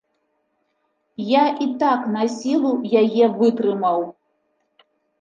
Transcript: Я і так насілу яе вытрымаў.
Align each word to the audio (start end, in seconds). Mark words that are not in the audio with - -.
Я 1.25 1.43
і 1.67 1.69
так 1.85 2.09
насілу 2.17 2.75
яе 3.05 3.25
вытрымаў. 3.39 4.01